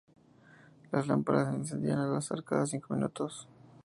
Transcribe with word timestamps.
Las 0.91 1.05
lámparas 1.05 1.49
se 1.51 1.55
encendían 1.57 1.99
al 1.99 2.15
azar 2.15 2.43
cada 2.43 2.65
cinco 2.65 2.95
segundos. 2.95 3.47